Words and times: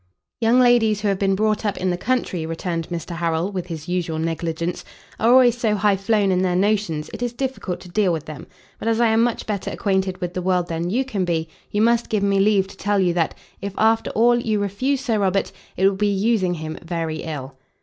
"Young 0.39 0.59
ladies 0.59 1.01
who 1.01 1.09
have 1.09 1.19
been 1.19 1.35
brought 1.35 1.63
up 1.63 1.77
in 1.77 1.91
the 1.91 1.95
country," 1.95 2.43
returned 2.43 2.89
Mr 2.89 3.17
Harrel, 3.17 3.51
with 3.51 3.67
his 3.67 3.87
usual 3.87 4.17
negligence, 4.17 4.83
"are 5.19 5.29
always 5.31 5.55
so 5.55 5.75
high 5.75 5.95
flown 5.95 6.31
in 6.31 6.41
their 6.41 6.55
notions, 6.55 7.11
it 7.13 7.21
is 7.21 7.33
difficult 7.33 7.79
to 7.81 7.87
deal 7.89 8.11
with 8.11 8.25
them; 8.25 8.47
but 8.79 8.87
as 8.87 8.99
I 8.99 9.09
am 9.09 9.21
much 9.21 9.45
better 9.45 9.69
acquainted 9.69 10.17
with 10.19 10.33
the 10.33 10.41
world 10.41 10.69
than 10.69 10.89
you 10.89 11.05
can 11.05 11.23
be, 11.23 11.47
you 11.69 11.83
must 11.83 12.09
give 12.09 12.23
me 12.23 12.39
leave 12.39 12.67
to 12.69 12.77
tell 12.77 12.99
you, 12.99 13.13
that 13.13 13.35
if, 13.61 13.75
after 13.77 14.09
all, 14.15 14.39
you 14.39 14.57
refuse 14.57 15.01
Sir 15.01 15.19
Robert, 15.19 15.51
it 15.77 15.85
will 15.87 15.95
be 15.95 16.07
using 16.11 16.55
him 16.55 16.79
very 16.81 17.17
ill." 17.17 17.53